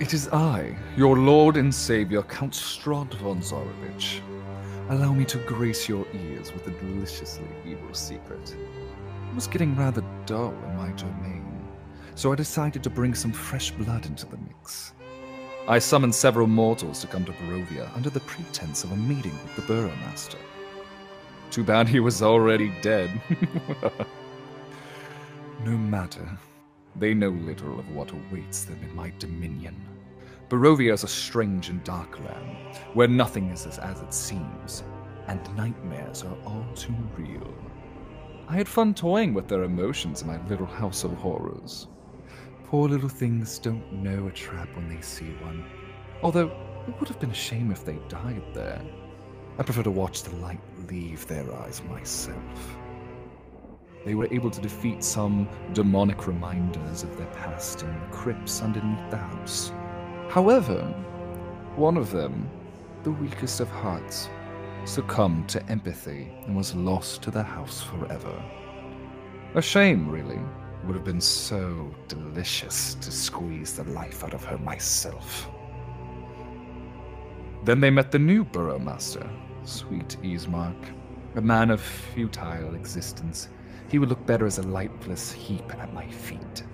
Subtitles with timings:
[0.00, 4.20] It is I, your lord and savior, Count Strahd von Zarovich.
[4.88, 8.56] Allow me to grace your ears with a deliciously evil secret.
[9.28, 11.64] It was getting rather dull in my domain,
[12.16, 14.94] so I decided to bring some fresh blood into the mix.
[15.68, 19.54] I summoned several mortals to come to Barovia under the pretense of a meeting with
[19.54, 20.38] the Burgomaster.
[21.52, 23.10] Too bad he was already dead.
[25.64, 26.36] no matter.
[26.96, 29.76] They know little of what awaits them in my dominion.
[30.48, 34.84] Barovia is a strange and dark land, where nothing is as, it seems,
[35.26, 37.52] and nightmares are all too real.
[38.46, 41.88] I had fun toying with their emotions in my little house of horrors.
[42.66, 45.64] Poor little things don't know a trap when they see one.
[46.22, 46.52] Although,
[46.86, 48.82] it would have been a shame if they died there.
[49.58, 52.78] I prefer to watch the light leave their eyes myself.
[54.04, 59.10] They were able to defeat some demonic reminders of their past in the crypts underneath
[59.10, 59.72] the house.
[60.28, 60.82] However,
[61.76, 62.48] one of them,
[63.02, 64.28] the weakest of hearts,
[64.84, 68.44] succumbed to empathy and was lost to the house forever.
[69.54, 70.36] A shame, really.
[70.36, 75.48] It would have been so delicious to squeeze the life out of her myself.
[77.64, 79.26] Then they met the new Burgomaster,
[79.64, 80.76] sweet Ismark,
[81.36, 83.48] a man of futile existence.
[83.88, 86.64] He would look better as a lifeless heap at my feet.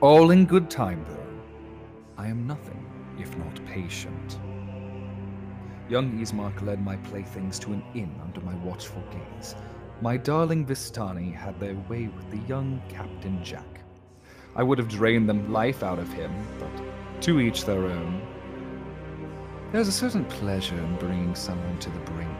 [0.00, 2.22] All in good time, though.
[2.22, 2.84] I am nothing
[3.18, 4.38] if not patient.
[5.88, 9.54] Young Ismark led my playthings to an inn under my watchful gaze.
[10.00, 13.80] My darling Vistani had their way with the young Captain Jack.
[14.54, 18.22] I would have drained them life out of him, but to each their own.
[19.72, 22.38] There's a certain pleasure in bringing someone to the brink,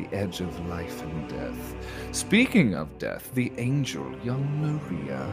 [0.00, 1.74] the edge of life and death.
[2.12, 5.32] Speaking of death, the angel, young Maria,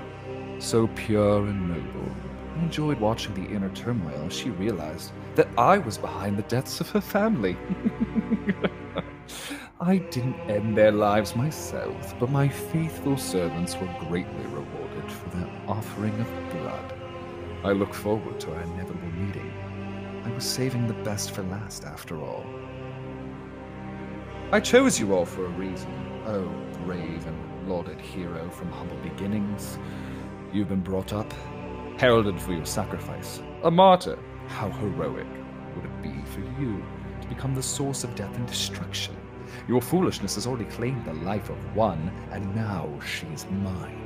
[0.60, 2.12] so pure and noble,
[2.56, 6.82] I enjoyed watching the inner turmoil as she realized that I was behind the deaths
[6.82, 7.56] of her family.
[9.80, 15.50] I didn't end their lives myself, but my faithful servants were greatly rewarded for their
[15.68, 16.94] offering of blood.
[17.64, 19.54] I look forward to our inevitable meeting.
[20.26, 22.44] I was saving the best for last, after all.
[24.50, 25.92] I chose you all for a reason.
[26.26, 26.50] Oh,
[26.86, 29.78] brave and lauded hero from humble beginnings.
[30.54, 31.34] You've been brought up,
[31.98, 33.42] heralded for your sacrifice.
[33.64, 34.18] A martyr.
[34.48, 35.28] How heroic
[35.76, 36.82] would it be for you
[37.22, 39.18] to become the source of death and destruction?
[39.68, 44.02] Your foolishness has already claimed the life of one, and now she's mine.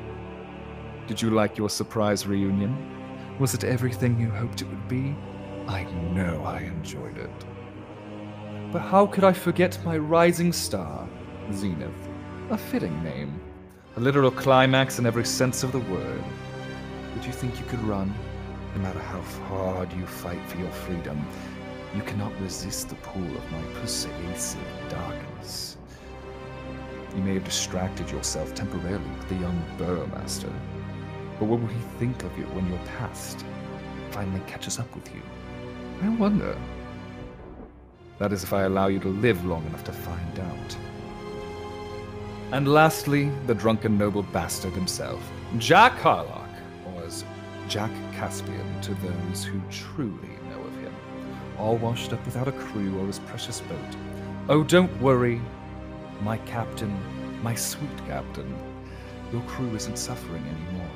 [1.06, 3.38] Did you like your surprise reunion?
[3.38, 5.16] Was it everything you hoped it would be?
[5.68, 7.46] I know I enjoyed it.
[8.72, 11.06] But how could I forget my rising star,
[11.52, 12.08] Zenith?
[12.52, 13.42] A fitting name.
[13.98, 16.24] A literal climax in every sense of the word.
[17.14, 18.14] Did you think you could run?
[18.76, 21.22] No matter how hard you fight for your freedom,
[21.94, 25.76] you cannot resist the pull of my persuasive darkness.
[27.14, 30.54] You may have distracted yourself temporarily with the young Burgomaster,
[31.38, 33.44] but what will he think of you when your past
[34.12, 35.22] finally catches up with you?
[36.04, 36.56] I wonder.
[38.22, 40.78] That is if I allow you to live long enough to find out.
[42.52, 45.28] And lastly, the drunken noble bastard himself,
[45.58, 46.48] Jack Harlock,
[46.86, 47.26] or as
[47.68, 50.94] Jack Caspian to those who truly know of him,
[51.58, 53.96] all washed up without a crew or his precious boat.
[54.50, 55.42] Oh, don't worry,
[56.22, 56.96] my captain,
[57.42, 58.56] my sweet captain.
[59.34, 60.92] Your crew isn't suffering anymore.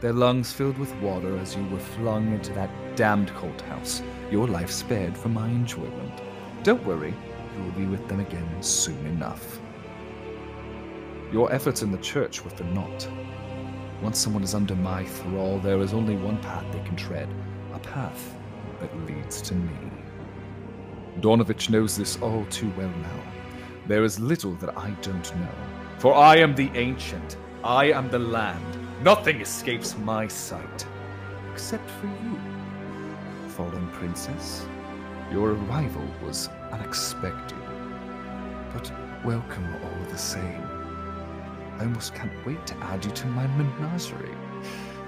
[0.00, 4.48] Their lungs filled with water as you were flung into that damned cult house, your
[4.48, 6.22] life spared for my enjoyment.
[6.64, 7.14] Don't worry,
[7.54, 9.60] you will be with them again soon enough.
[11.30, 13.06] Your efforts in the church were for naught.
[14.00, 17.28] Once someone is under my thrall, there is only one path they can tread
[17.74, 18.34] a path
[18.80, 19.76] that leads to me.
[21.20, 23.20] Donavich knows this all too well now.
[23.86, 25.54] There is little that I don't know.
[25.98, 28.78] For I am the ancient, I am the land.
[29.02, 30.86] Nothing escapes my sight.
[31.52, 32.40] Except for you,
[33.48, 34.66] fallen princess.
[35.32, 37.58] Your arrival was unexpected,
[38.72, 38.92] but
[39.24, 40.62] welcome all the same.
[41.78, 44.36] I almost can't wait to add you to my menagerie.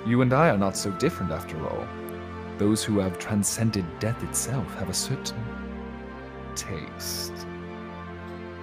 [0.06, 1.86] You and I are not so different after all.
[2.58, 5.44] Those who have transcended death itself have a certain
[6.56, 7.32] taste.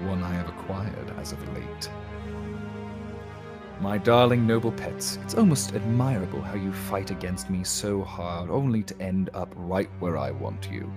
[0.02, 1.90] One I have acquired as of late.
[3.80, 8.84] My darling noble pets, it's almost admirable how you fight against me so hard only
[8.84, 10.92] to end up right where I want you.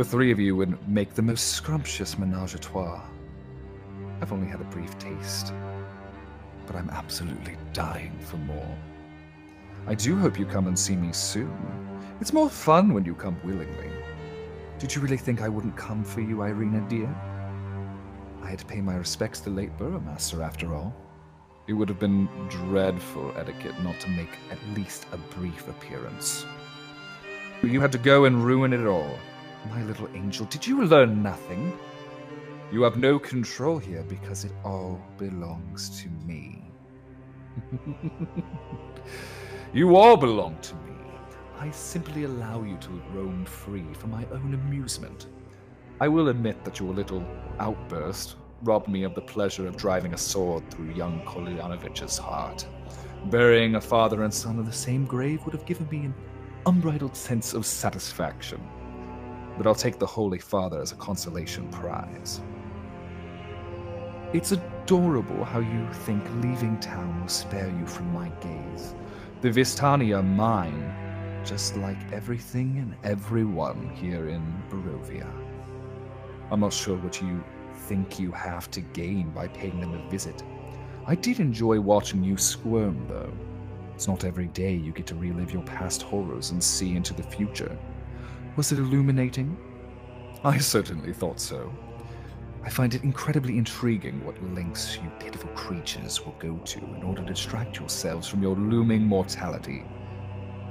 [0.00, 3.02] The three of you would make the most scrumptious menage a trois.
[4.22, 5.52] I've only had a brief taste,
[6.66, 8.78] but I'm absolutely dying for more.
[9.86, 11.54] I do hope you come and see me soon.
[12.18, 13.90] It's more fun when you come willingly.
[14.78, 17.14] Did you really think I wouldn't come for you, Ireena, dear?
[18.42, 20.96] I had to pay my respects to the late Burgomaster, after all.
[21.66, 26.46] It would have been dreadful etiquette not to make at least a brief appearance.
[27.62, 29.14] You had to go and ruin it all.
[29.68, 31.78] My little angel, did you learn nothing?
[32.72, 36.62] You have no control here because it all belongs to me.
[39.72, 40.92] you all belong to me.
[41.58, 45.26] I simply allow you to roam free for my own amusement.
[46.00, 47.22] I will admit that your little
[47.58, 52.66] outburst robbed me of the pleasure of driving a sword through young Kolyanovich's heart.
[53.26, 56.14] Burying a father and son in the same grave would have given me an
[56.64, 58.60] unbridled sense of satisfaction.
[59.60, 62.40] But I'll take the Holy Father as a consolation prize.
[64.32, 68.94] It's adorable how you think leaving town will spare you from my gaze.
[69.42, 75.30] The Vistani are mine, just like everything and everyone here in Barovia.
[76.50, 80.42] I'm not sure what you think you have to gain by paying them a visit.
[81.06, 83.30] I did enjoy watching you squirm, though.
[83.94, 87.24] It's not every day you get to relive your past horrors and see into the
[87.24, 87.78] future.
[88.56, 89.56] Was it illuminating?
[90.42, 91.72] I certainly thought so.
[92.62, 97.22] I find it incredibly intriguing what lengths you pitiful creatures will go to in order
[97.22, 99.84] to distract yourselves from your looming mortality.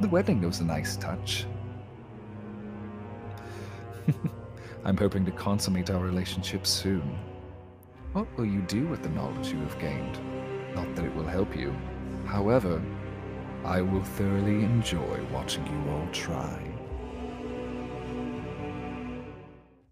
[0.02, 1.46] The wedding was a nice touch.
[4.86, 7.18] I'm hoping to consummate our relationship soon.
[8.14, 10.20] What will you do with the knowledge you have gained?
[10.76, 11.76] Not that it will help you.
[12.26, 12.82] However,
[13.64, 16.69] I will thoroughly enjoy watching you all try.